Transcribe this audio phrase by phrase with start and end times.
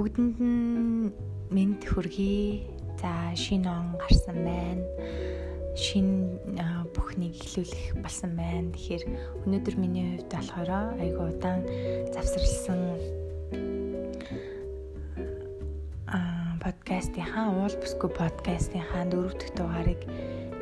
[0.00, 1.12] бүгдэнд нь
[1.52, 2.64] мэд хүргэе.
[2.96, 4.84] За шинэ он гарсан байна.
[5.76, 8.72] Шинэ бүхнийг эхлүүлэх болсон байна.
[8.72, 9.04] Тэгэхээр
[9.44, 11.68] өнөөдөр миний хувьд болохоор айгу удаан
[12.16, 12.80] завсарлсан
[16.64, 20.00] подкастынхаа уул бүсгүй подкастынхаа дөрөв дэх дугаарыг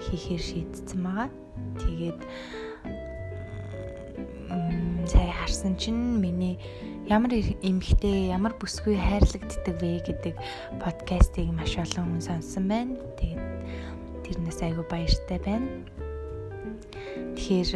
[0.03, 1.31] хийхээр шийдсэн байгаа.
[1.79, 2.21] Тэгээд
[5.07, 6.59] сая харсан чинь миний
[7.09, 10.37] ямар эмхтэй ямар бүсгүй хайрлагддаг вэ гэдэг
[10.77, 13.01] подкастыг маш олон хүн сонссон байна.
[13.17, 13.45] Тэгээд
[14.29, 15.69] тэрнээс айгүй баяртай байна.
[17.33, 17.71] Тэгэхээр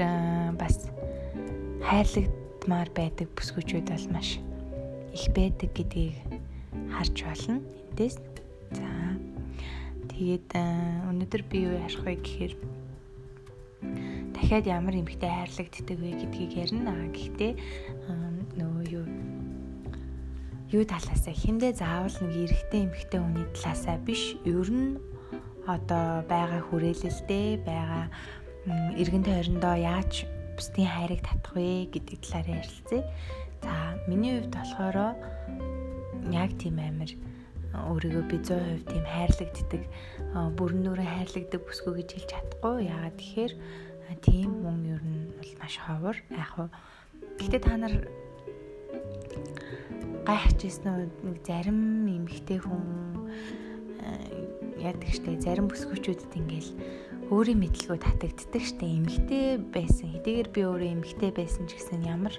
[0.61, 0.85] бас
[1.81, 4.37] хайрлагдмаар байдаг бүсгүйчүүд бол маш
[5.17, 6.13] их байдаг гэдгийг
[6.93, 7.65] харж байна.
[7.89, 8.21] Эндээс
[8.77, 8.89] за
[10.13, 10.49] тэгээд
[11.09, 12.53] өнөөдөр би юу ярих вэ гэхээр
[14.37, 16.93] дахиад ямар эмхтэй хайрлагддаг вэ гэдгийг ярина.
[17.17, 17.53] Гэхдээ
[20.73, 24.97] юу талаасаа хиндэ заавал нэг эрэгтэй эмэгтэй хүний талаасаа биш ер нь
[25.69, 28.09] одоо байгаа хүрээлэлдээ байгаа
[28.97, 30.25] эргэн тойрондоо яаж
[30.57, 33.05] бусдын хайрыг татах вэ гэдэг талаар ярилцъя.
[33.61, 34.97] За миний хувьд болохоор
[36.33, 37.21] яг тийм амир
[37.77, 39.83] өөрийгөө би 100% тийм хайрлагддаг
[40.57, 42.89] бүрэн дүрэн хайрлагддаг бүсгүй гэж хэлж чадахгүй.
[42.89, 43.53] Яагаад тэгэхээр
[44.25, 46.17] тийм хүн ер нь бол маш ховор.
[46.33, 46.69] Яг хөө
[47.39, 47.95] гэхдээ та нар
[50.27, 52.85] гайхажсэн үү нэг зарим эмэгтэй хүн
[54.83, 56.71] яадаг штэ зарим бүсгүүчүүдэд ингээл
[57.31, 58.87] өөрийн мэдлэгөө татагддаг штэ.
[58.87, 60.11] Эмэгтэй байсан.
[60.15, 62.35] Хэдийгээр би өөрөө эмэгтэй байсан ч гэсэн ямар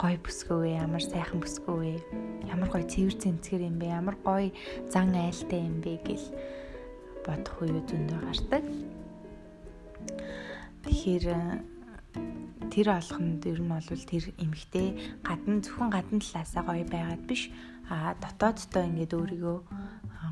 [0.00, 0.70] гой бүсгүй вэ?
[0.80, 1.94] Ямар сайхан бүсгүй вэ?
[2.50, 3.94] Ямар гой цэвэр цэмцгэр юм бэ?
[3.94, 4.50] Ямар гой
[4.90, 6.26] зан айлтай юм бэ гэл
[7.22, 8.64] бодох үе зөндөө гардаг.
[10.82, 11.24] Тэгэхээр
[12.72, 14.88] тэр олгонд ер нь бол тэр эмгтэй
[15.22, 17.50] гадна зөвхөн гадна талаасаа гоё байгаад биш
[17.90, 19.58] а дотооддоо ингээд өөрийгөө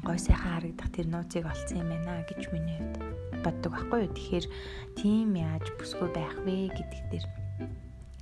[0.02, 2.98] гой сайхан харагдах тэр нууцыг олцсон юм байна гэж миний хувьд
[3.44, 4.46] боддог байхгүй юу тэгэхээр
[4.98, 7.26] тийм яаж бүсгүй байх вэ гэдэг дээр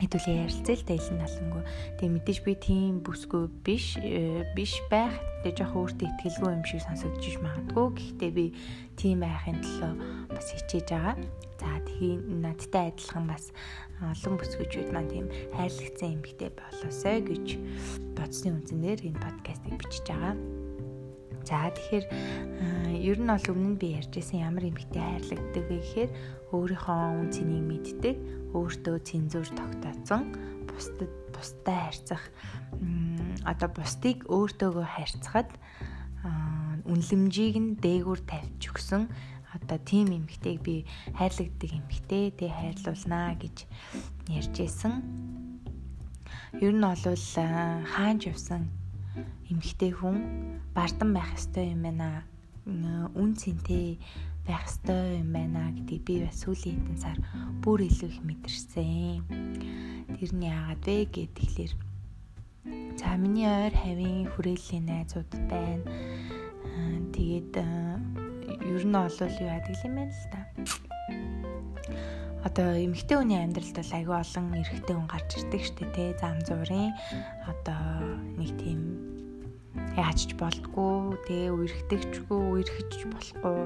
[0.00, 1.62] хэдүүлээ ярилцъя л да илэн талангуу.
[2.00, 5.12] Тэгээ мэдээж би тийм бүсгүй биш э, биш байх.
[5.44, 7.86] Тэгээ жоох өөртөө ихтгэлгүй юм шиг сонсогдож магадгүй.
[8.00, 8.46] Гэхдээ би
[8.96, 9.92] тийм байхын төлөө
[10.32, 11.14] бас хичээж байгаа.
[11.60, 13.52] За тэгээ надтай адилхан бас
[14.00, 17.46] олон бүсгүйчүүд маань тийм хайрлагдсан эмэгтэй болоосой гэж
[18.16, 20.34] бодсны үндсээр энэ подкастыг бичиж байгаа.
[21.44, 22.06] За тэгэхээр
[22.96, 26.10] ер нь бол өмнө нь би ярьжсэн ямар эмэгтэй хайрлагддаг вэ гэхээр
[26.48, 28.16] өөрийнхөө үн цэнийг мэддэг,
[28.56, 30.32] өөртөө цензуур тогтооцсон,
[30.64, 32.24] бусдад бусдаа харьцах
[33.44, 35.50] одоо бусдыг өөртөөгөө харьцахад
[36.88, 39.02] үнлэмжийг нь дээгүүр тавьж өгсөн
[39.54, 40.86] одоо тийм эмгтэйг би
[41.18, 43.66] хайрлагддаг эмгтэй тэг хайрлуулнаа гэж
[44.30, 44.94] ярьж исэн.
[46.60, 46.96] Ер нь бол
[47.94, 48.70] хаанч явсан
[49.50, 50.16] эмгтэй хүн
[50.74, 52.22] бардам байх ёстой юм байна.
[53.18, 53.98] Үн цэнтэй
[54.46, 57.18] байх ёстой юм байна гэдгийг би бас сүүлийн хэдэн сар
[57.62, 59.26] бүр илүү их мэдэрсэн.
[60.14, 61.72] Тэр нь яагаад вэ гэхэлэр
[62.98, 65.86] за миний ойр хавийн хүрээллийн найзууд байна.
[67.14, 67.54] Тэгээд
[68.64, 70.40] ер нь олвол юу яадаг юм бэ л та.
[72.40, 76.96] Одоо эмэгтэй хүний амьдралд бол аюу олон эрэгтэй хүн гарч ирдэг штэ тий зам зуурын
[77.44, 77.84] одоо
[78.40, 78.80] нэг тийм
[79.92, 83.60] яаж ч болдгоо тий үерхдэгчгүй үерхэж болохгүй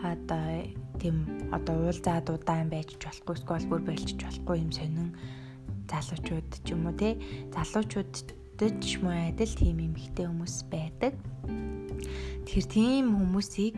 [0.00, 0.46] одоо
[0.96, 1.16] тийм
[1.52, 5.12] одоо уулзаад удаан байж ч болохгүй эсвэл бүр байлчж болохгүй юм сонин
[5.90, 7.20] залуучууд ч юм уу тий
[7.52, 11.14] залуучуудад ч муу адил тийм эмэгтэй хүмүүс байдаг.
[12.46, 13.74] Тэгэхээр тийм хүмүүсийг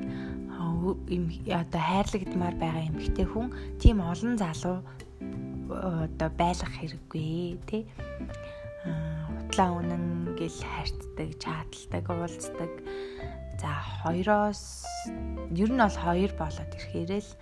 [1.61, 3.53] одоо хайрлагдмаар байгаа эмэгтэй хүн
[3.83, 4.78] тийм олон залуу
[5.69, 7.83] одоо байлгах хэрэггүй тий.
[9.28, 12.72] Хутлаа үнэн гэл хайрцдаг, чааталдаг, уулздаг.
[13.59, 14.87] За хоёроос
[15.53, 17.32] ер нь бол хоёр болоод ирэхээрээ л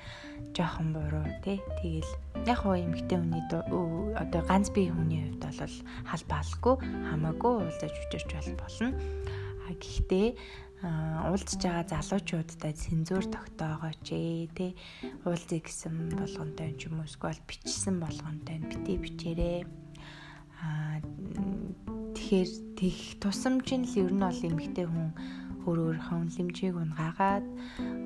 [0.57, 1.61] жоохон буруу тий.
[1.79, 2.13] Тэгэл
[2.49, 3.45] яг хоо эмэгтэй хүний
[4.17, 5.77] одоо ганц бие хүний хувьд бол
[6.09, 6.75] халбаалгүй
[7.13, 8.97] хамаагүй уулзаж үчирч болно.
[9.69, 10.29] А гэхдээ
[10.85, 14.73] уулзж байгаа залуучуудтай цензуур тогтоогооч ээ тий.
[15.25, 19.59] Уулзъя гэсэн болгонтой юм уу эсвэл бичсэн болгонтой битээ бичээрээ
[20.61, 21.01] аа
[22.13, 25.09] тэгэхээр тех тусамж нь л ер нь бол эмгтэй хүн
[25.65, 27.47] өөр өөрийнхөө үнлэмжийг унгаагаад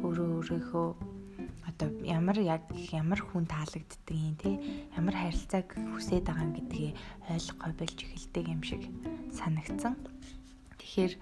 [0.06, 0.88] өөрөө өөрийнхөө
[1.68, 4.50] одоо ямар яг ямар хүн таалагддаг юм те
[4.98, 6.94] ямар харилцааг хүсээд байгаа гэдгийг
[7.30, 8.82] ойлгохгүй болж эхэлдэг юм шиг
[9.34, 9.94] санагдсан.
[10.90, 11.14] Тэгэхээр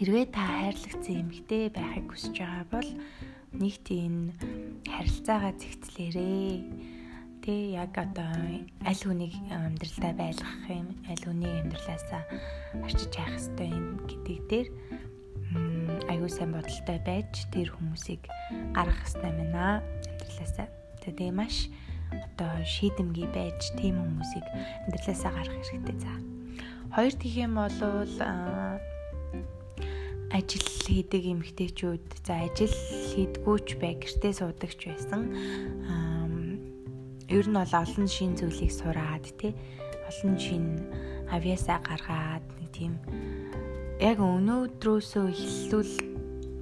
[0.00, 2.90] хэрвээ та хайрлагдсан эмэгтэй байхыг хүсэж байгаа бол
[3.60, 4.32] нэгт энэ
[4.88, 6.64] харилцаагаа зэгцлээрээ.
[7.44, 8.32] Тэ яг одоо
[8.88, 12.24] аль хүнийг амьдралдаа байлгах юм, аль хүний амьдралаасаа
[12.80, 14.68] арчиж хайх хэрэгтэй юм гэдэг дээр
[16.08, 18.24] аюу сайн бодолтой байж тэр хүмүүсийг
[18.72, 20.72] гаргах хэрэгтэй байна амьдралаасаа.
[21.04, 21.68] Тэгээ маш
[22.08, 24.46] одоо шийдэмгий байж тийм хүмүүсийг
[24.88, 26.37] амьдралаасаа гаргах хэрэгтэй за.
[26.94, 27.78] Хоёр гэх юм бол
[30.28, 32.04] ажил хийдэг эмэгтэйчүүд.
[32.24, 32.76] За ажил
[33.12, 33.96] хийдгүүч бай.
[33.96, 35.22] Гэртээ суудагч байсан.
[37.28, 39.52] Ер нь бол олон шин зүйлийг сураад тий.
[40.08, 40.64] Олон шин
[41.28, 42.94] авьяасаа гаргаад нэг тийм
[44.00, 45.94] яг өнөөдрөөсөө эхлүүл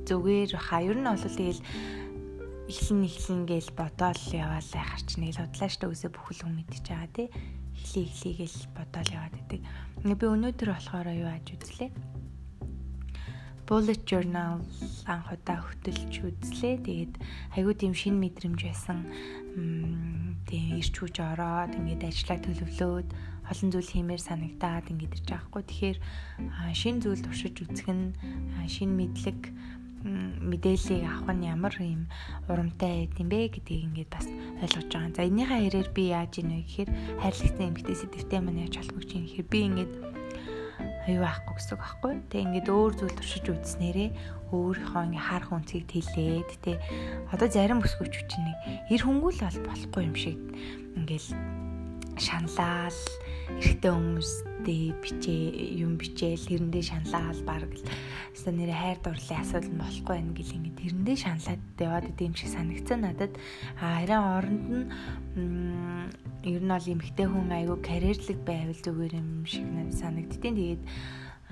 [0.07, 1.63] зүгээр хаа ер нь бол тэгэл
[2.67, 7.11] эхлэн эхлэн гээл бодоол яваал яхаар чи нэг судлаач та үсээ бүхэл хүн мэдчихэж байгаа
[7.15, 7.29] тий
[7.77, 9.35] эхлээ эхлээ гээл бодоол яваад.
[10.03, 11.91] Ингээ би өнөөдөр болохоор юу ааж үзлээ
[13.67, 14.63] bullet journal
[15.11, 16.87] анх удаа хөтөлж үзлээ.
[16.87, 17.15] Тэгээд
[17.59, 19.03] айгүй тийм шин мэдрэмж байсан.
[20.47, 23.09] Тийм ирч хүч ороод ингээд ажиллаа төлөвлөөд
[23.51, 25.63] олон зүйл хиймээр санагдаад ингээд ирж байгаа хгүй.
[25.67, 25.99] Тэгэхээр
[26.79, 28.15] шин зүйл туршиж үзэх нь
[28.71, 29.51] шин мэдлэг
[30.05, 32.07] мэдээллийг авах нь ямар юм
[32.51, 34.27] урамтай байд юм бэ гэдгийг ингээд бас
[34.63, 35.15] ойлгож байгаа.
[35.17, 36.91] За энийхээ хэрээр би яаж ийнэ гэхээр
[37.23, 39.93] хайрлагтай эмгтээ сэдвтэй маань яаж холбогч юм гэхээр би ингээд
[41.07, 42.13] аюу байхгүй гэсэн байхгүй.
[42.31, 44.11] Тэг ингээд өөр зүйл туршиж үзснээрээ
[44.55, 46.79] өөрийнхөө ингээ харах үнцгийг тэлээд тэ
[47.35, 48.59] одоо зарим өсгөөч чинь нэг
[48.95, 50.39] эр хөнгөл бол болохгүй юм шиг
[50.95, 51.66] ингээл
[52.17, 53.01] шаналал
[53.61, 55.45] эрэгтэй хүмүүстэй бичээ
[55.79, 57.87] юм бичээл тэрэндээ шаналал баг л.
[58.35, 62.51] Өстой нэр хайр дурлалын асуудал нь болохгүй байх гэл ингэ тэрэндээ шаналаад яваад идэм шиг
[62.51, 63.33] санагцсан надад.
[63.79, 64.85] Харин оронд нь
[66.47, 70.83] ер нь бол эмэгтэй хүн айгүй карьерлэг байвал зүгээр юм шиг санагдтiin тэгээд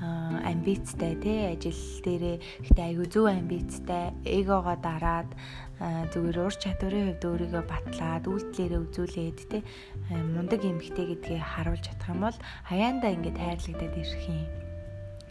[0.00, 2.36] амбицтай тий ажил дээрээ.
[2.66, 4.10] Гэтээ айгүй зөв амбицтай.
[4.26, 5.30] Эгогоо дараад
[5.78, 9.62] зүгээр ур чадварын хувьд өөрийгөө батлаад үйлдэлээрээ үзүүлээд тий
[10.10, 14.46] мундаг эмэгтэй гэдгийг харуулж чадах юм бол хаяанда ингээд хайрлагдаад ирэх юм.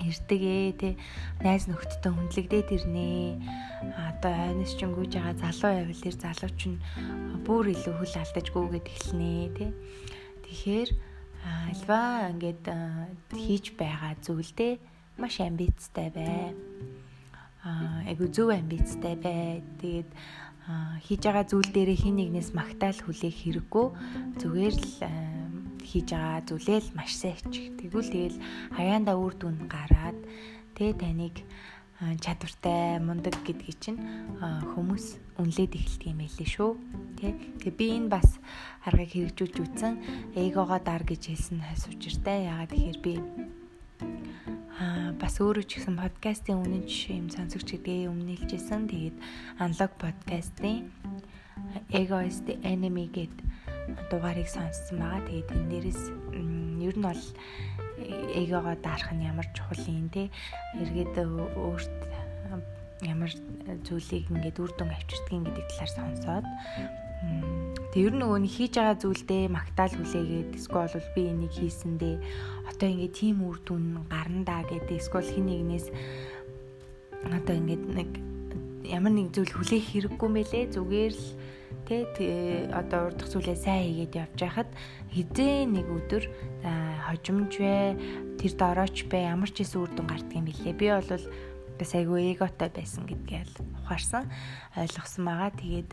[0.04, 0.94] Ирдэг ээ тий
[1.44, 3.39] найз нөхдөдөө хүндлэгдээд ирнэ.
[3.94, 6.80] Одоо хойноос ч гүйж байгаа залуу байвал тэр залууч нь
[7.48, 9.71] бүр илүү хөл алдаж гүгээд эхэлнэ тий
[10.44, 10.89] тэгэхээр
[11.44, 12.66] альва ингээд
[13.36, 14.74] хийж байгаа зүйлдээ
[15.18, 16.56] маш амбицтай бай.
[17.63, 19.63] Аа айгу зөв амбицтай бай.
[19.80, 20.10] Тэгээд
[21.04, 23.88] хийж байгаа зүйл дээрээ хин нэгнээс магтаал хүлээх хэрэггүй
[24.40, 24.90] зүгээр л
[25.84, 27.51] хийж байгаа зүйлээ л маш сайч.
[27.80, 28.38] Тэгвэл тэгэл
[28.72, 30.18] хаяанда үр дүн гараад
[30.74, 31.44] тэ таныг
[32.20, 34.00] чадвартай мундаг гэдгийг чинь
[34.44, 35.06] хүмүүс
[35.40, 36.72] үнлээд эхэлдэг юм байлээ шүү.
[37.18, 37.34] Тэ.
[37.64, 38.38] Тэгээ би энэ бас
[38.86, 39.94] аргыг хэрэгжүүлж үтсэн
[40.38, 42.50] эгогоо дар гэж хэлсэн хас учиртай.
[42.50, 43.14] Ягаад тэгэхээр би
[44.78, 48.90] аа бас өөрөө ч гэсэн подкастын үнэн жишээ юм сонсогч гэдгээ өмнө хэлжсэн.
[48.90, 49.18] Тэгээд
[49.58, 50.92] аналог подкастын
[51.90, 53.42] Egoist Enemy гэдэг
[54.12, 55.26] дугаарыг сонссон байгаа.
[55.30, 56.02] Тэгээд энэ дээрээс
[56.84, 57.24] ер нь бол
[58.04, 60.30] эгогоо дарах нь ямар чухал юм те.
[60.80, 62.00] Эргээд өөрт
[63.04, 63.32] ямар
[63.84, 66.46] зүйлийг ингээд үр дүн авчирдгийг гэдэг талаар сонсоод
[67.94, 72.16] тэг ер нь нөгөө нь хийж байгаа зүйлдээ магтаал хүлээгээд эсвэл бол би энийг хийсэндээ
[72.72, 75.88] одоо ингээд тийм үр дүн гарна да гэдэг эсвэл хин нэгнээс
[77.38, 78.10] одоо ингээд нэг
[78.88, 80.66] ямар нэг зүйл хүлээх хэрэггүй мэлээ.
[80.75, 81.25] Зүгээр л
[81.84, 84.70] Тэ одоо урдах зүйлээ сайн хийгээд явж байхад
[85.12, 86.24] хизээ нэг өдөр
[87.08, 87.75] хожимж вэ
[88.40, 90.80] тэр дорооч бэ ямар ч хэсэг үр дүн гардаг юм билээ.
[90.80, 91.12] Би бол
[91.80, 94.32] бас айгүй эготой байсан гэдгээ л ухаарсан
[94.80, 95.52] ойлгосон байгаа.
[95.60, 95.90] Тэгээд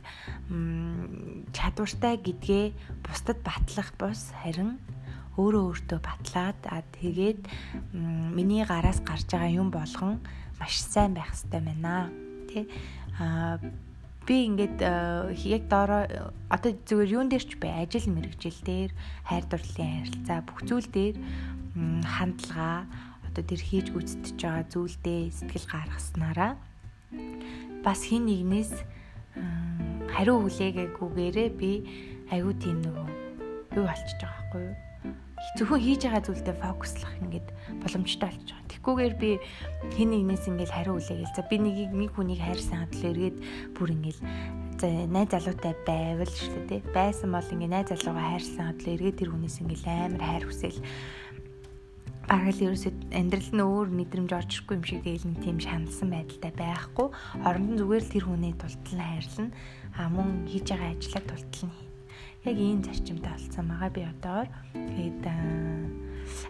[1.57, 2.65] чадвартай гэдгээ
[3.03, 4.79] бусдад батлах бус харин
[5.41, 7.41] өөрөө өөртөө батлаад а тэгээд
[8.37, 10.21] миний гараас гарч байгаа юм болгон
[10.61, 12.13] маш сайн байх хэрэгтэй байна.
[12.47, 12.69] Тэ
[13.19, 13.59] а
[14.31, 17.83] би ингээд э, яг доороо одоо зүгээр юун дээр ч бай?
[17.83, 18.95] Ажил мэрэгжил дээр
[19.27, 21.17] хайр дурлалын харилцаа бүх зүйл дээр
[22.07, 22.87] хандлага
[23.27, 26.53] одоо тэр хийж гүйцэтгэж байгаа зүйлдээ сэтгэл гаргаснараа.
[27.83, 28.71] Бас хин нэгнээс
[30.15, 31.73] хариу хүлээгээгүйгээрээ би
[32.31, 33.07] аюу тийм нөгөө
[33.83, 34.90] юу болчихж байгаа байхгүй юу
[35.57, 37.49] зөвхөн хийж байгаа зүйлдээ фокуслах ингээд
[37.83, 38.69] боломжтой болчих жоох.
[38.71, 39.31] Тэгхгүйгээр би
[39.97, 41.37] хин нэгнээс ингээд хариу үлээгээл.
[41.37, 43.37] За би нэг нэг хүнийг хайрсан хадл эргээд
[43.75, 44.21] бүр ингээд
[44.81, 46.81] за найз залуутай байвал шүү дээ.
[46.95, 50.79] Байсан бол ингээд найз залуугаа хайрсан хадл эргээд тэр хүнээс ингээд амар хайр хүсэл
[52.31, 56.09] бараг л ерөөсөд амьдрал нь өөр мэдрэмж орж ирэхгүй юм шиг тэгэл нэг тийм шаналсан
[56.15, 57.09] байдалтай байхгүй.
[57.43, 59.51] Оронд нь зүгээр л тэр хүнийг тултлан хайрлана.
[59.99, 61.90] А мөн хийж байгаа ажлаа тултлан
[62.45, 64.49] яг ийм зарчимтай болсон байгаа би одоор.
[64.73, 65.23] Тэгээд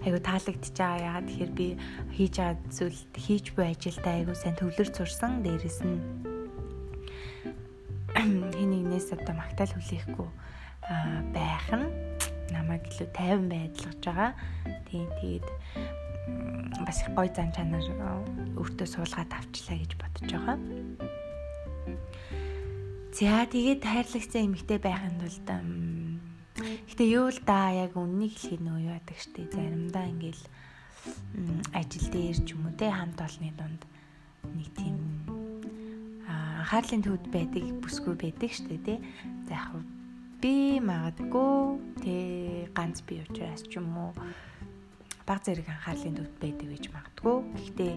[0.06, 1.02] айгу таалагдчихж байгаа.
[1.02, 1.66] Ягаад тэгэхээр би
[2.14, 5.42] хийж байгаа зүйл хийж буй ажилдаа айгу сайн төвлөрч сурсан.
[5.42, 5.98] Дээрэс нь
[8.14, 10.30] хин нэгнээс одоо магтаал хүлээхгүй
[11.34, 11.86] байх нь
[12.54, 14.30] намайг илүү тайван байдлаж байгаа.
[14.86, 15.46] Тийм тэгээд
[16.86, 17.82] бас их гоё зан чанар
[18.58, 20.56] өөртөө суулгаад авчлаа гэж бодож байгаа.
[23.10, 25.48] За тэгээд хайрлагцсан эмэгтэй байхын тулд
[26.86, 30.44] гэтээ юу л да яг үннийг хэлэх нөө юу яадаг штэ заримдаа ингээл
[31.74, 33.82] ажил дээр ч юм уу те хамт олонны дунд
[34.54, 34.96] нэг тийм
[36.28, 38.94] анхаарлын төвд байдаг бүсгүй байдаг штэ те
[39.50, 39.82] за яг
[40.38, 41.54] би магадгүй
[42.04, 42.14] тэ
[42.76, 44.12] ганц би учраас ч юм уу
[45.26, 47.36] баг зэрэг анхаарлын төвд байдаг гэж магадгүй.
[47.54, 47.92] Гэхдээ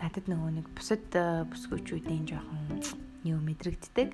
[0.00, 1.04] надад нөгөө нэг бусад
[1.52, 4.08] бүсгүүчүүдийн жоохон юу мэдрэгддэг.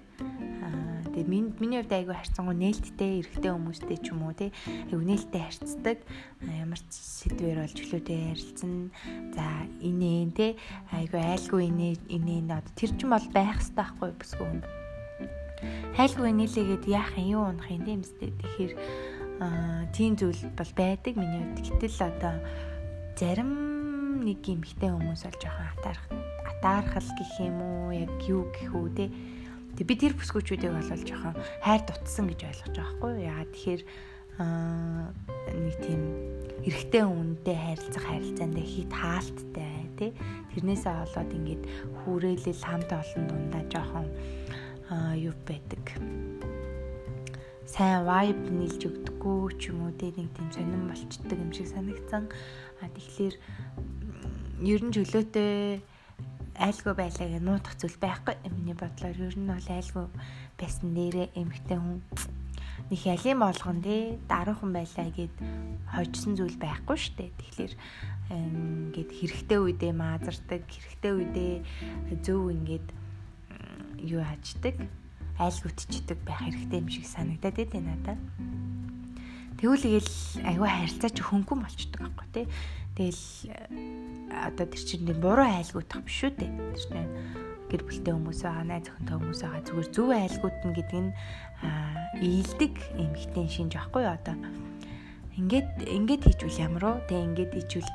[0.62, 4.54] Аа тэгээ миний миний хувьд айгүй харьцангуй нээлттэй эрэгтэй хүмүүстэй ч юм уу тий
[4.88, 5.98] айгүй нээлттэй харьцдаг.
[6.46, 8.94] Ямар ч сэдвэр болж чөлөөтэй ярилцсан.
[9.34, 9.44] За
[9.82, 10.50] инээн тий
[10.94, 14.62] айгүй айлгүй инээ инээн одоо тэр ч юм бол байх хэрэгтэй байхгүй бүсгүй хүн
[15.96, 18.30] хайлгүй нийлээгээд яах юм юу унах юм тийм үстэй.
[18.32, 18.72] Тэгэхээр
[19.92, 21.60] тийм зүйл бол байдаг миний хувьд.
[21.66, 22.34] Гэтэл одоо
[23.16, 23.79] зарим
[24.24, 26.04] нэг эмхтэй хүмүүс бол жоохон атаарх
[26.60, 29.06] атаархал гэх юм уу яг юу гэх үү те.
[29.80, 31.34] Тэг би тэр бүсгүүчүүдийг бол жоохон
[31.64, 33.12] хайр дутсан гэж ойлгож байгаа хгүй.
[33.24, 33.82] Ягаад тэгэхээр
[34.40, 36.02] нэг тийм
[36.64, 40.10] эрэгтэй хүнтэй харилцах харилцаанд хит хаалттай тий.
[40.52, 41.62] Тэрнээсээ болоод ингээд
[42.04, 44.08] хүрээлэл хамт олон дундаа жоохон
[45.16, 45.84] юу байдаг.
[47.68, 52.26] Сайн vibe нийлж өгдөггүй ч юм уу те нэг тийм сонирн болчдөг юм шиг санагдсан.
[52.82, 53.34] А тэгэхээр
[54.60, 55.80] ер нь чөлөөтэй
[56.60, 58.36] айлгүй байлаа гэж нуудах зүйл байхгүй.
[58.52, 60.06] Миний бодлоор ер нь бол айлгүй
[60.60, 62.04] байсан нэрээ эмхтэй хүн
[62.92, 65.34] нэг ялын болгон тий даруухан байлаа гэд
[65.88, 67.32] хожсон зүйл байхгүй штэ.
[67.32, 67.72] Тэгэхээр
[68.28, 71.54] ингээд хэрэгтэй үедээ маазардаг, хэрэгтэй үедээ
[72.20, 72.86] зөв ингээд
[74.04, 74.76] юу хаждаг
[75.40, 78.20] айлгүтчдэг байх хэрэгтэй юм шиг санагдаад байдیں۔ надад.
[79.60, 80.12] Тэгвэл гээл
[80.48, 82.46] аюу харилцаач хөнгөн болчдөг байхгүй тий.
[82.96, 83.24] Тэгэл
[84.32, 86.48] одоо тэр чинь буруу айлгуудах биш үү дээ.
[86.48, 87.12] Тэр чинь
[87.68, 91.12] гэр бүлтэй хүмүүс байгаа, найз охинтой хүмүүс байгаа зүгээр зөв айлгуудна гэдэг нь
[92.24, 94.36] ийдэг эмхтэн шинж байхгүй юу одоо
[95.38, 97.90] ингээд ингээд хийжүүл ямар уу тэг ингээд хийжүүл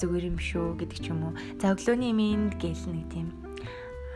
[0.00, 3.28] зүгээр юм шүү гэдэг ч юм уу за өглөөний минь гээл нэг тийм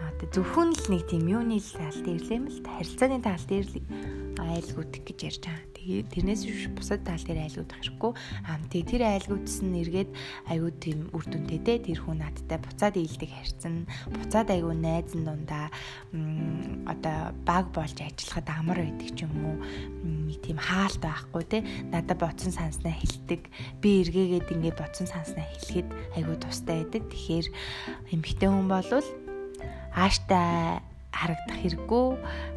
[0.09, 3.77] одоо зөвхөн л нэг тийм юуны тал дээр л юм л харилцааны тал дээр л
[4.41, 5.74] айлгуудах гэж ярьж байгаа.
[5.85, 8.13] Тэгээд тэрнээс бусад тал дээр айлгуудах хэрэггүй.
[8.49, 10.11] Аа тэгээд тэр айлгуудсан нэргээд
[10.49, 13.85] аюу тийм үр дүнтэй те тэр хүн надтай буцаад ийлдэг харьцсан.
[14.09, 15.69] Буцаад аюу найзан дундаа
[16.89, 19.57] одоо баг болж ажиллахад амар байдаг ч юм уу.
[20.41, 21.59] Тийм хаалт байхгүй те.
[21.93, 23.45] Надад бодсон санснаа хэлдэг.
[23.85, 27.13] Би эргээгээд ингээд бодсон санснаа хэлэхэд аюу тустай байдаг.
[27.13, 27.47] Тэгэхээр
[28.13, 29.09] эмхтэй хүн болвол
[29.93, 30.81] ааштай
[31.15, 32.07] харагдах хэрэггүй.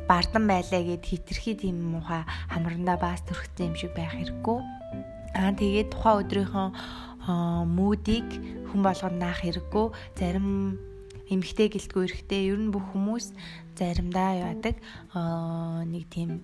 [0.09, 4.59] Бардан байлаа гэд хитрхи тийм муха хамрандаа баас төрхтэй юм шиг байх хэрэггүй.
[5.37, 6.67] Аа тэгээд тухайн өдрийнхөө
[7.77, 8.27] мүүдийг
[8.73, 9.85] хүн болгонд наах хэрэггүй.
[10.17, 10.81] Зарим
[11.29, 13.35] эмгтэй гэлтгүй эрэхтэй ер нь бүх хүмүүс
[13.75, 14.75] заримдаа яадаг
[15.91, 16.41] нэг тийм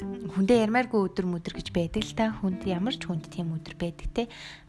[0.00, 2.32] хүндээ ярмааргүй өдөр мөдөр гэж байдаг л та.
[2.40, 4.22] Хүнд ямар ч хүнд тийм өдөр байдаг те.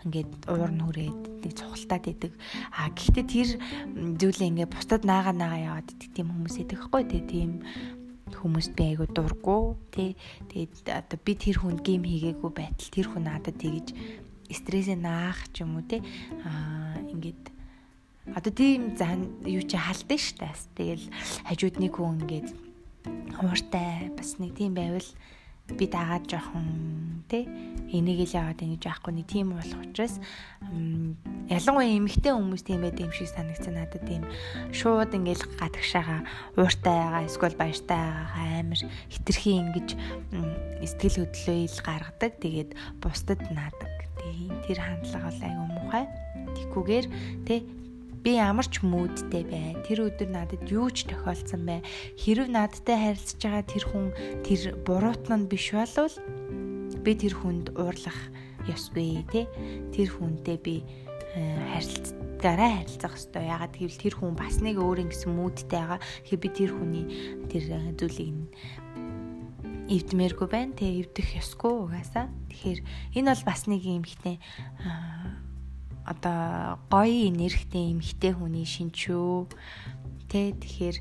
[0.04, 2.34] Ингээд уур нь хүрээд нэг цухалтаад идэг.
[2.76, 3.50] А гэхдээ тэр
[4.20, 7.20] зүйлээ ингээд бусдад наага наага яваад идэг тийм хүмүүс идэг хгүй те.
[7.24, 7.52] Тийм
[8.32, 10.10] хүмүүст би айгу дурггүй тий
[10.48, 13.92] тэгээд одоо би тэр хүнд гейм хийгээгүй байтал тэр хүн надад тэгэж
[14.48, 16.00] стрессээ наах ч юм уу тий
[16.48, 17.52] аа ингээд
[18.36, 20.48] одоо тийм зан юу чи халдсан штэ.
[20.76, 21.06] Тэгэл
[21.48, 22.71] хажууд нэг хүн ингээд
[23.42, 25.08] ууртай бас нэг тийм байвал
[25.78, 27.48] би дагаад жоохон тий
[27.92, 30.20] энийг л яваад ингэж яахгүй нэг тийм болох учраас
[31.48, 34.24] ялангуяа эмэгтэй хүмүүс тийм байд юм шиг санагцсан надад тийм
[34.76, 36.28] шууд ингээл гадагшаага
[36.60, 38.82] ууртай байгаа эсвэл баяртай байгаа амар
[39.12, 39.90] хитрхи ингэж
[40.88, 42.32] сэтгэл хөдлөлөө ил гаргадаг.
[42.42, 46.06] Тэгээд бусдад наадаг тий тэр хандлага бол айгүй муухай.
[46.56, 47.06] Тэггүйгээр
[47.48, 47.60] тий
[48.22, 49.74] би ямар ч мүүдтэй бай.
[49.82, 51.80] Тэр өдөр надад юу ч тохиолдсон бай.
[52.22, 54.08] Хэрв надтай харилцаж байгаа тэр хүн
[54.46, 56.16] тэр буруутан нь биш болвол
[57.02, 58.20] би тэр хүнд уурлах
[58.70, 59.46] ёсгүй тий.
[59.90, 60.86] Тэр хүнтэй би
[61.34, 61.42] э,
[61.74, 63.50] харилцаагаараа харилцах ёстой.
[63.50, 66.00] Ягаад гэвэл тэр хүн бас нэг өөр ингэсэн мүүдтэй байгаа.
[66.30, 67.06] Тэгэхээр би тэр хүний
[67.50, 68.38] тэр э, зүйлийг
[69.90, 70.78] эвдмээргүй байна.
[70.78, 72.30] Тэ эвдэх ёсгүй угаасаа.
[72.54, 72.80] Тэгэхээр
[73.18, 74.38] энэ бол бас нэг юм ихтэй
[76.06, 79.48] одоо гоё энергитэй эмхтэй хүний шинчүү.
[80.32, 80.98] Тэ тэгэхээр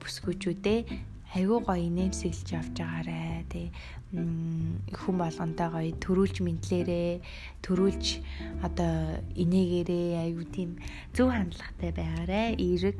[0.00, 0.80] бүсгүүчүүдээ
[1.36, 3.46] айгүй гоё нэмсэглэж явж байгаарэ.
[3.46, 3.70] Тэ
[4.10, 7.22] хүн болгонтой гоё төрүүлж мэдлээрээ
[7.62, 8.06] төрүүлж
[8.66, 10.70] одоо инээгээрээ айгүй тийм
[11.14, 12.58] зөв хандлагатай байгаарэ.
[12.58, 12.98] Эерэг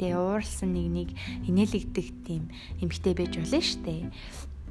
[0.00, 1.08] тэ ууралсан нэг нэг
[1.44, 2.48] инээлэгдэх тийм
[2.80, 4.08] эмхтэй байж болно штэ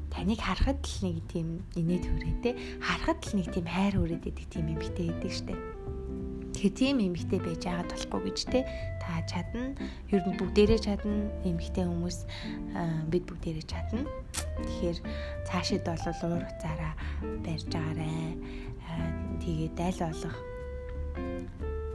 [0.10, 2.52] таныг харахад л нэг тийм инээд хүрээ те
[2.82, 5.56] харахад л нэг тийм хайр хүрээд идэг тийм эмэгтэй байдаг штэ.
[6.60, 8.60] Тэгэхээр тийм эмэгтэй байж байгаа болохгүй гэж те.
[9.00, 9.80] Та чадна.
[10.12, 11.32] Ер нь бүгдээрээ чадна.
[11.48, 12.18] Эмэгтэй хүмүүс
[13.08, 14.04] бид бүгдээрээ чадна.
[14.60, 14.98] Тэгэхээр
[15.48, 16.94] цаашид бол уур уцаараа
[17.46, 18.60] барьж агаарэ
[19.40, 20.38] тэгээд аль болох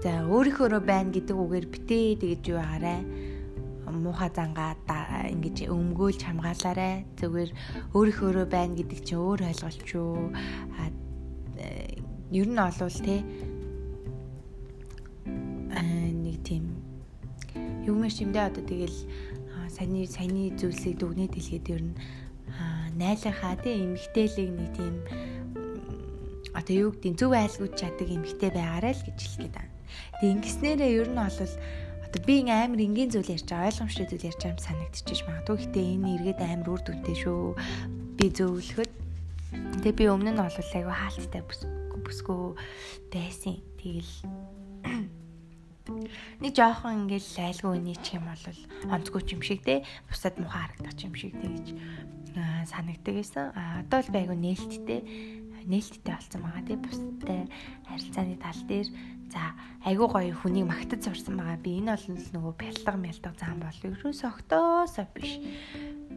[0.00, 2.96] за өөрийнхөөрөө байна гэдэг үгээр битээ тэгэж юу агаарэ
[3.90, 4.76] муухай зангаа
[5.28, 7.04] ингэж өмгөөлж хамгаалаарэ.
[7.20, 7.50] Зүгээр
[7.92, 10.32] өөрийнхөөрөө байна гэдэг чинь өөр ойлголч юу.
[10.78, 10.88] А
[12.32, 13.22] ер нь олвол те
[16.24, 16.64] нэг тийм
[17.86, 18.98] юмэр чимдээ одоо тэгэл
[19.70, 21.94] саяны саяны зүйлсийг дүгнээд хэлгээд ер нь
[22.96, 24.94] найлахаа те эмгтээлийг нэг тийм
[26.54, 29.74] одоо юу гэдэг зөв айлгууд чаддаг эмгтэй байгаарай л гэж хэлгээд байна.
[30.18, 31.38] Тэгээ ингэснээрээ ер нь бол
[32.14, 35.56] Одоо би ин амар энгийн зүйл ярьж байгаа ойлгомжтой зүйл ярьж байгаа юм санагдчихэж магадгүй.
[35.66, 37.58] Гэтэ энэ эргээд амар үр дүнтэй шүү.
[38.14, 38.92] Би зөвлөхөд
[39.82, 42.54] тэгээ би өмнө нь бол айгүй хаалттай бүсгүй
[43.10, 43.58] байсан.
[43.82, 44.12] Тэгэл
[46.46, 48.46] нэг жоохон ингээл айлгүй нийчих юм бол
[48.94, 51.66] онцгүй юм шиг те бусад муухай харагдах юм шиг те гэж
[52.70, 53.50] санагдаг байсан.
[53.58, 55.02] А одоо л байгуу нээлттэй
[55.70, 57.40] нээлттэй болсон байгаа тий бусдтай
[57.88, 58.88] харилцааны тал дээр
[59.34, 59.50] За
[59.84, 61.58] айгуу гоё хүнийг магтаж сурсан байгаа.
[61.58, 65.32] Би энэ бол нөгөө бялдаг мялдаг зам бол ерөөсөө октоосоо биш.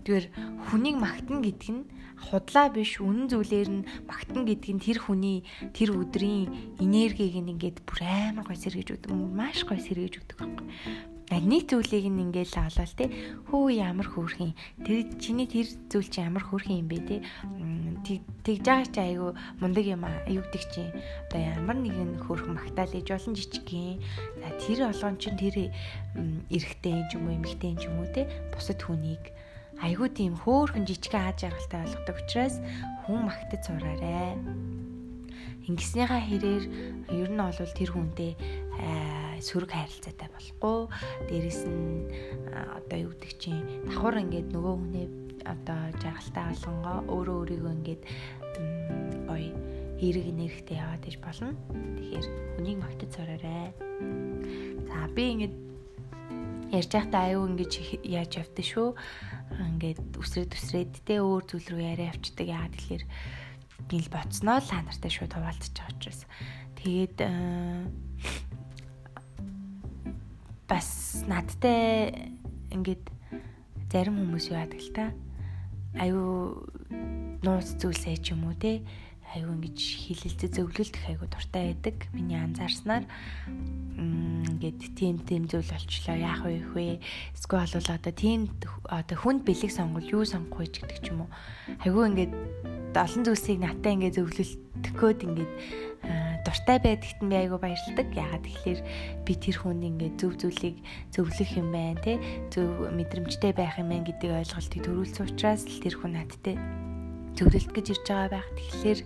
[0.05, 0.25] Тэгэхээр
[0.69, 1.89] хүнийг магтана гэдэг нь
[2.29, 5.37] худлаа биш үнэн зүйлээр нь магтана гэдэг нь тэр хүний
[5.73, 9.11] тэр өдрийн энергийг ингээд бүр амар гоё сэргэж өгдөг.
[9.11, 13.11] Маш гоё сэргэж өгдөг байхгүй нэг зүйлийг нь ингээл авлал те.
[13.51, 14.55] Хөө ямар хөөрхин
[14.87, 17.17] тэр чиний тэр зүйл чи ямар хөөрхин юм бэ те?
[18.47, 20.87] Тэгж байгаа чи айгүй мундаг юм аа югдэг чи?
[21.27, 23.99] Одоо ямар нэгэн хөөрхөн магтаал ээж болон жижигхэн.
[24.39, 25.67] За тэр олгон чин тэр
[26.47, 28.23] эрэгтэй юм уу эмэгтэй юм уу те
[28.55, 29.35] бусад хүнийг.
[29.83, 32.55] Айгүй тийм хөөрхөн жижигхэн ааж аргалтай ойлгодог учраас
[33.03, 34.39] хүн магтаж сураарэ.
[35.67, 36.63] Ингэснийхаа хэрээр
[37.11, 38.31] ер нь бол тэр хүнтэй
[39.41, 40.79] сөрөг хайралцаатай болохгүй
[41.29, 42.09] дээрэс нь
[42.51, 45.07] одоо юу гэдэг чинь давхар ингээд нөгөө хүнээ
[45.45, 48.03] одоо жаргалтай болгонгоо өөрөө өөрийгөө ингээд
[49.29, 49.53] гоё
[49.97, 51.53] эерэг нэрхтэй яваад иж болно.
[51.97, 53.73] Тэгэхээр хүнийг магтаж сураарай.
[54.89, 55.55] За би ингээд
[56.69, 57.73] ярьж байхдаа аюу ингэж
[58.05, 58.89] яаж явдсан шүү.
[59.73, 62.45] Ингээд үсрээд үсрээд тэ өөр зүйл рүү яриа авчдаг.
[62.45, 63.03] Яагаад тэгэхээр
[63.89, 66.21] гинл боцноо л ханартай шууд хуваалцаж байгаа учраас.
[66.77, 67.17] Тэгээд
[70.67, 72.31] бас надтай
[72.75, 73.07] ингээд
[73.91, 75.05] зарим хүмүүс яадаг л та.
[75.95, 76.67] Аюу
[77.41, 78.83] нууц зүйлсээ ч юм уу те
[79.35, 82.07] аюу ингэж хилэлцээ зөвлөлдөх аюу дуртай байдаг.
[82.15, 83.03] Миний анзаарснаар
[83.99, 86.85] ингээд тийм тийм зүйл болчлоо яах вэ хвэ
[87.35, 88.47] эсвэл бол одоо тийм
[88.87, 91.31] одоо хүнд бэлэг сонгол юу сонгох вэ гэдэг ч юм уу.
[91.83, 92.33] Аюу ингээд
[92.95, 95.53] олон зүйлсийг натаа ингээд зөвлөлдөх гээд ингээд
[96.47, 98.07] дуртай байдагт би айгүй баярлдаг.
[98.15, 98.79] Ягаад тэгэхээр
[99.27, 100.77] би тэр хүнд ингээд зөв зүйлийг
[101.11, 102.15] зөвлөх юм байна те
[102.49, 106.55] зөв мэдрэмжтэй байх юм байна гэдэг ойлголтыг төрүүлсэн учраас л тэр хүн надтай
[107.37, 108.49] зөвлөлт гэж ирж байгаа байх.
[108.57, 108.99] Тэгэхээр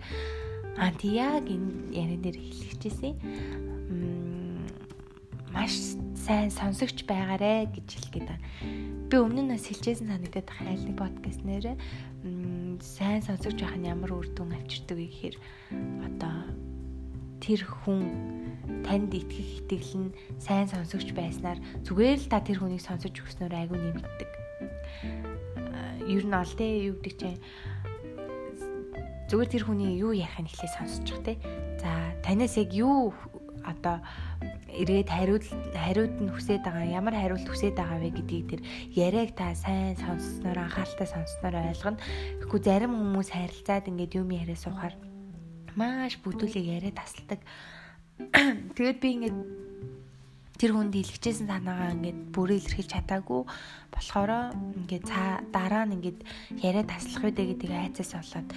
[0.80, 3.14] анти яг энэ ярин дээр хэлчихсэн
[5.52, 5.76] маш
[6.16, 8.46] сайн сонсогч байгаарэ гэж хэлгээд байна.
[9.12, 11.76] Би өмнө нь бас хэлжсэн санагдаад байгаа айл нэг подкаст нэрэ
[12.80, 15.36] сайн сонсогч байх нь ямар үр дүн авчирдаг вэ гэхээр
[16.08, 16.36] одоо
[17.44, 18.02] тэр хүн
[18.86, 23.78] танд итгэх итгэл нь сайн сонсогч байснаар зүгээр л та тэр хүнийг сонсож өгснөөр айгүй
[23.78, 24.32] нэмэгддэг.
[26.08, 27.42] Ер нь ол те юу гэдэг чинь
[29.32, 31.34] зүгээр тэр хүний юу ярихыг эхлээ сонсож байгаа те.
[31.80, 33.16] За танаас яг юу
[33.64, 34.04] одоо
[34.68, 39.56] ирээд хариуд хариуд нь хүсээд байгаа ямар хариулт хүсээд байгаа вэ гэдгийг тэр яриаг та
[39.56, 42.04] сайн сонссноор анхааралтай сонссноор ойлгоно.
[42.44, 44.96] Тэгэхгүй зарим хүмүүс харилцаад ингээд юм яриа суухаар
[45.80, 47.40] маш бүдүүлэг яриа тасалдаг.
[48.76, 49.38] Тэгээд би ингээд
[50.62, 53.42] тэр хүнд илгэжсэн санаагаа ингээд бүрээ илэрхийлж чадаагүй
[53.90, 56.20] болохоор ингээд цаа дараа нь ингээд
[56.62, 58.48] яриа таслах үедээ гэдэг айцаас болоод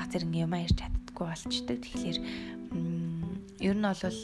[0.00, 1.76] баг зэрэг юм ярьж чаддаггүй болчдөг.
[1.84, 2.18] Тэгэхээр
[3.60, 4.18] ер нь бол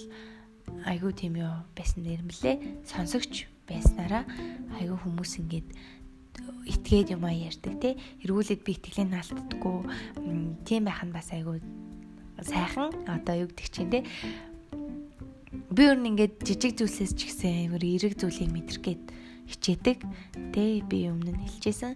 [0.89, 4.25] айгүй тийм юу байсан нэрмлээ сонсогч байснараа
[4.81, 5.69] айгүй хүмүүс ингээд
[6.65, 9.77] итгээд юм ярьдаг те эргүүлээд би итгэлийг наалтдаггүй
[10.65, 11.61] тийм байх нь бас айгүй
[12.41, 14.01] сайхан одоо юу гэдэг чинь те
[15.77, 19.05] би өөр нь ингээд жижиг зүйлсээс ч гэсэн амар эерэг зүйлийг мэдрэх гээд
[19.47, 19.99] хичээдэг.
[20.51, 21.95] Тэ би өмнө нь хэлжсэн.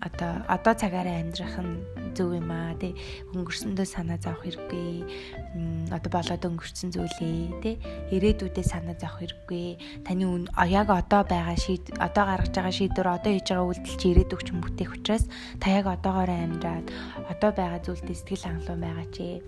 [0.00, 2.72] одоо одоо цагаараа амьдрах нь зөв юм аа.
[2.80, 2.96] Тий
[3.36, 5.92] өнгөрсөндөө санаа зовох хэрэггүй.
[5.92, 7.76] Одоо болоод өнгөрсөн зүйлээ тий
[8.16, 10.02] ирээдүйдээ санаа зовох хэрэггүй.
[10.08, 14.40] Таны яг одоо байгаа шийд одоо гаргаж байгаа шийдвэр одоо хийж байгаа үйлдэл чи ирээдүг
[14.40, 15.24] ч бүтээх учраас
[15.60, 16.86] та яг одоогоороо амьдраад
[17.28, 19.44] одоо байгаа зүйлдээ сэтгэл хангалуун байгаа чи.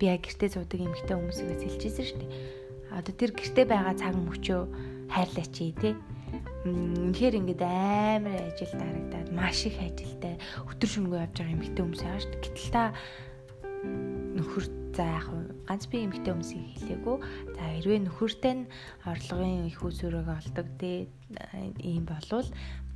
[0.00, 2.32] Би яг гэртээ зуудаг эмэгтэй хүмүүсээс хэлчихсэн шүү дээ.
[2.96, 4.62] Одоо тэр гэртээ байгаа цаг мөчөө
[5.12, 5.94] хайрлаач тий
[6.62, 10.38] үнэхээр ингээд амар ажил дарагдаад маш их ажилтай
[10.70, 12.42] өтөр шөнөгүй явж байгаа эмэгтэй хүмүүс байгаа шүү дээ.
[12.46, 12.84] Гэтэл та
[14.38, 15.26] нөхөр за яг
[15.66, 17.16] ганц би эмэгтэй хүмүүсийг хэлээгүй.
[17.56, 18.70] За хэрвээ нөхөртэй нь
[19.08, 21.10] орлогын их усүрэг олдог те
[21.82, 22.48] ийм болвол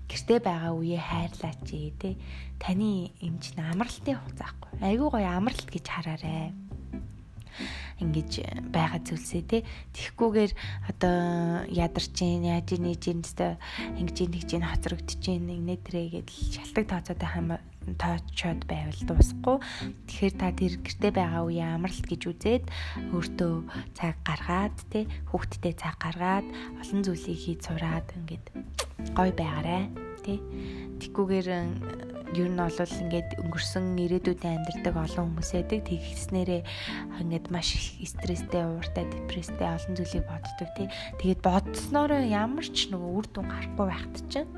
[0.07, 1.67] гэртээ байгаа үеэ хайрлаач
[1.99, 2.15] те
[2.63, 4.71] таны эмч амралтын хугацаахгүй.
[4.79, 6.66] Айгуу гоё амралт гэж хараарэ
[8.03, 8.33] ингэж
[8.73, 9.59] байгаа зүйлсээ те
[9.97, 10.53] тэгхгүйгээр
[10.93, 11.17] одоо
[11.73, 13.41] ядарч гин яаж нээж гин тест
[13.97, 17.49] ингэж ингэж гин хоцрогдож гин нэг нэтрээ гэдэл шалтак тооцоотой хам
[17.95, 19.63] тоочод байвал дуусахгүй.
[20.11, 22.65] Тэгэхээр та тэр гэрте байгаа үе амралт гэж үзээд
[23.15, 23.55] өөртөө
[23.95, 26.47] цаг гаргаад те хүүхдтэй цаг гаргаад
[26.83, 28.47] олон зүйлийг хийж сураад ингээд
[29.15, 29.87] гой байгаарэ
[30.27, 30.35] те
[30.99, 31.49] тэггүйгээр
[32.35, 35.81] ер нь бол ингээд өнгөрсөн ирээдүйдээ амьдардаг олон хүмүүс байдаг.
[35.87, 36.63] Тэгснээрээ
[37.23, 40.91] ингээд маш их стресстэй, ууртай, депресстэй олон зүйлийг боддог тий.
[41.23, 44.51] Тэгээд бодсноор ямар ч нөгөө үр дүн гарахгүй байхад чинь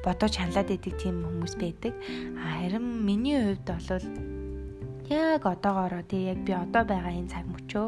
[0.00, 1.92] бодож ханлаад идэг тийм хүмүүс байдаг.
[2.40, 4.08] Харин миний хувьд бол
[5.12, 7.86] яг одоогоороо тий яг би одоо байгаа энэ цаг мөчөө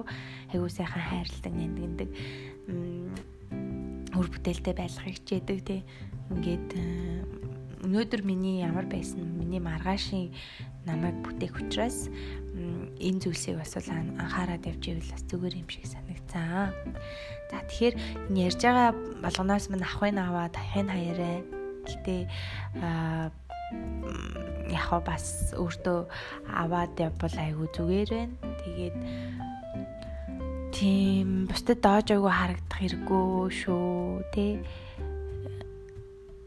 [0.52, 2.08] айгуу сайхан хайрладаг нэмгэндэг
[4.14, 5.80] өр бүтээлтэй байлгах хичээдэг тий
[6.32, 6.70] ингээд
[7.84, 10.32] өнөөдөр миний ямар байсан миний маргаашийн
[10.88, 12.08] намайг бүтээх учраас
[13.00, 16.72] энэ зүйлсийг бас анхаарал явж ивэл бас зүгээр юм шиг санагцсан.
[17.50, 17.94] За тэгэхээр
[18.32, 21.37] энэ ярьж байгаа болгоноос минь ахын аваад ахын хаяраа
[21.84, 22.22] гэтээ
[24.72, 25.98] яг бас өөртөө
[26.48, 28.37] аваад явбал айгүй зүгээр байна.
[28.64, 28.96] Тэгээд
[30.72, 34.52] тийм бусдад доож айгүй харагдах хэрэггүй шүү тий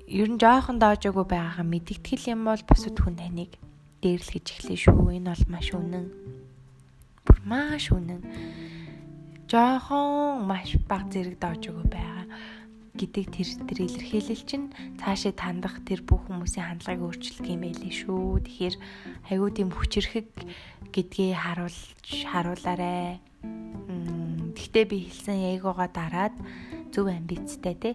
[0.07, 3.59] ер нь жоохон доожоогүй байгаагаа мэдэгтгэл юм бол бусад хүн таныг
[3.99, 5.19] дээрлэж эхлэв шүү.
[5.19, 6.07] Энэ бол маш үнэн.
[7.27, 8.23] Бүр маш үнэн.
[9.51, 12.23] Жоохон маш баг зэрэг доожоогүй байгаа
[12.97, 18.47] гэдэг тэр тэр илэрхийлэл чинь цаашаа тандах тэр бүх хүмүүсийн хандлагыг өөрчилдөг юм байлээ шүү.
[18.47, 18.75] Тэгэхээр
[19.27, 20.27] айгүй тийм хүчрхэг
[20.95, 23.19] гэдгээ харуулж харуулаарэ.
[24.55, 26.35] Гэхдээ би хэлсэн ягоога дараад
[26.89, 27.89] зөв амбицтай те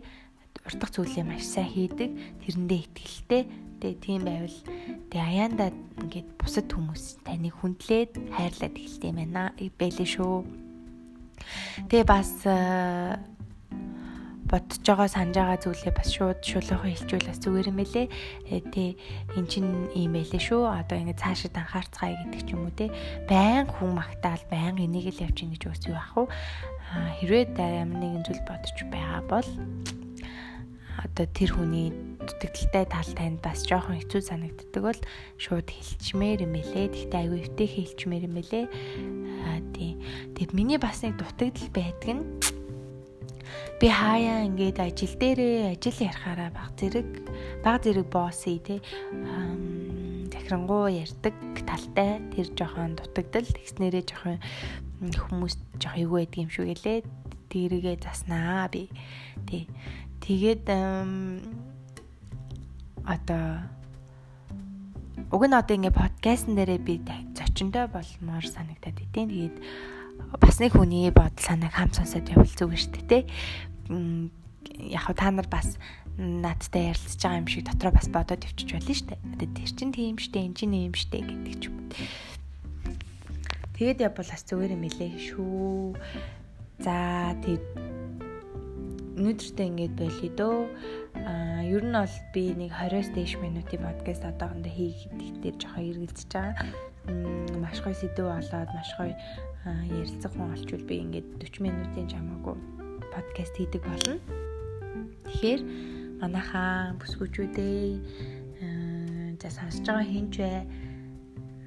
[0.67, 2.11] уртах зүйлээ маш сайн хийдэг,
[2.47, 3.43] тэрэндээ ихтгэлтэй.
[3.83, 4.59] Тэгээ тийм байвал
[5.11, 5.71] тэгээ аяандаа
[6.07, 9.51] ингээд бусад хүмүүс таныг хүндлээд хайрлаад эхэлдэг юм байна.
[9.59, 10.47] Байлээ шүү.
[11.91, 13.19] Тэгээ бас э,
[14.47, 18.07] бодож байгаа санаж байгаа зүйлээ бас шууд шулуухан хэлчихвэл бас зүгээр юм байлээ.
[18.55, 18.95] Э, тэ
[19.35, 19.67] эн чин
[19.99, 20.63] ийм байлээ шүү.
[20.63, 22.87] Одоо ингэ цаашид анхаарцгаая гэдэг ч юм уу те.
[23.27, 26.31] Баян хүн магтаал баян энийг л явчих гэж үс юу ах вэ?
[27.19, 29.49] Хэрвээ ямар нэгэн зүйл бодож байгаа бол
[31.13, 31.93] одоо тэр хүний
[32.25, 35.01] дутагдaltaй тал танд бас жоохон хэцүү санагддаг бол
[35.37, 36.89] шууд хэлчмээр юм элэ.
[36.89, 38.61] Тэгтээ аягүй өвтэй хэлчмээр юм элэ.
[39.45, 40.01] Аа тийм.
[40.33, 42.25] Тэгэд миний бас нэг дутагдал байдаг нь
[43.83, 47.11] би хаяа ингээд ажил дээрээ ажил ярахаараа баг зэрэг
[47.67, 48.79] баг зэрэг боссы те
[50.33, 51.35] захирангуу ярьдаг
[51.67, 54.39] талтай тэр жоохон дутагдал тэгснэрээ жоохон
[55.03, 56.99] хүмүүс жоох эйгүй байдаг юм шүү гэлээ
[57.51, 58.87] тэрийгэ заснаа би
[59.51, 59.67] тий
[60.23, 60.71] Тэгээд
[63.03, 63.67] одоо
[65.35, 67.03] уг нь одоо ингээ подкастн дээрээ би
[67.35, 69.27] зочиндой болмоор санагдаад идэв.
[69.27, 69.57] Тэгээд
[70.39, 73.21] бас нэг хүний бодол санааг хам сонсоод явбал зүгээр шүү дээ, тэ.
[74.93, 75.77] Яг та нар бас
[76.17, 79.21] надтай ярилцж байгаа юм шиг дотроо бас бодоод өвчөж болно шүү дээ.
[79.41, 81.77] Тэгээд тэр чин тийм штэ, эн чин ийм штэ гэдэг ч юм.
[83.75, 85.97] Тэгээд явбал бас зүгээр юм элэ шүү.
[86.85, 88.02] За тэгээд
[89.23, 90.59] өнөөдөртөө ингэж байлээ дөө.
[91.15, 96.31] Аа ер нь бол би нэг 20-с дээш минутын подкаст одоохондоо хийх дээр жоохон эргэлзэж
[96.35, 96.67] байгаа.
[97.63, 99.15] Маш гоё сэдв болоод маш гоё
[99.95, 102.57] ярилцах хүн олчвол би ингээд 40 минутын чамаагүй
[103.15, 104.19] подкаст хийдэг болно.
[105.31, 105.63] Тэгэхээр
[106.19, 107.79] манайхаа бүсгүүчүүдээ
[109.39, 110.67] за сонсож байгаа хинч вэ?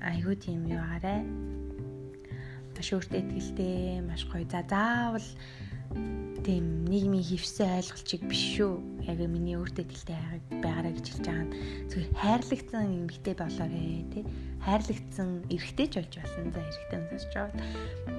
[0.03, 1.23] Айгуу тийм юу арай.
[2.75, 4.43] Маш өөртөө ихтэй, маш гоё.
[4.51, 5.23] За заавал
[6.45, 8.73] тийм нийгмийн хөвсөн ойлголчийг биш шүү.
[9.09, 10.17] Яг миний өөртөө тэлтэй
[10.61, 11.53] байгаараа гэж хэлж байгаа нь
[11.89, 14.23] зүгээр хайрлагцсан эмэгтэй болоорой тий.
[14.61, 16.53] Хайрлагцсан эрэгтэй ч болж болно.
[16.53, 17.61] За эрэгтэй сонсож байгаа.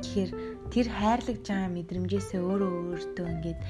[0.03, 0.31] Тэгэхээр
[0.75, 3.61] тэр хайрлагж байгаа мэдрэмжээсээ өөрөө өөртөө ингээд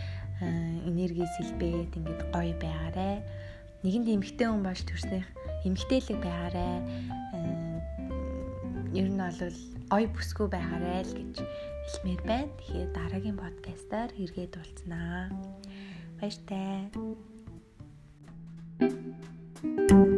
[0.88, 3.24] энерги сэлбээд ингээд гоё байгаарэ.
[3.84, 5.28] нэгэнд эмгтэй хүн болж төрснийх
[5.64, 6.68] эмгтээлэг байгаарэ
[8.96, 11.34] ер нь бол ой бүсгүй байгаарай л гэж
[11.86, 12.52] хэлмээр байна.
[12.58, 15.30] Тэгэхээр дараагийн подкастаар хэрэгэд уулзнаа.
[16.18, 16.90] Баяртай.
[19.56, 20.15] thank you